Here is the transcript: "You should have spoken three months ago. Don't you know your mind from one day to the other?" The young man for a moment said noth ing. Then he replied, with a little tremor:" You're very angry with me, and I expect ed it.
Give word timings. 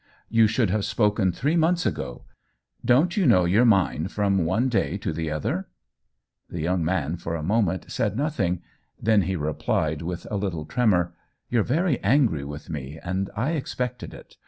"You 0.29 0.47
should 0.47 0.71
have 0.71 0.83
spoken 0.83 1.31
three 1.31 1.55
months 1.55 1.85
ago. 1.85 2.25
Don't 2.83 3.15
you 3.15 3.27
know 3.27 3.45
your 3.45 3.65
mind 3.65 4.11
from 4.11 4.45
one 4.45 4.67
day 4.67 4.97
to 4.97 5.13
the 5.13 5.29
other?" 5.29 5.67
The 6.49 6.59
young 6.61 6.83
man 6.83 7.17
for 7.17 7.35
a 7.35 7.43
moment 7.43 7.91
said 7.91 8.17
noth 8.17 8.39
ing. 8.39 8.63
Then 8.99 9.21
he 9.21 9.35
replied, 9.35 10.01
with 10.01 10.25
a 10.31 10.37
little 10.37 10.65
tremor:" 10.65 11.13
You're 11.51 11.61
very 11.61 11.99
angry 12.03 12.43
with 12.43 12.67
me, 12.67 12.99
and 13.03 13.29
I 13.35 13.51
expect 13.51 14.01
ed 14.01 14.15
it. 14.15 14.37